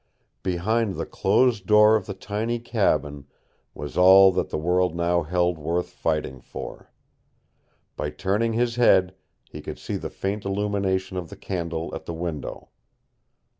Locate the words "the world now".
4.49-5.21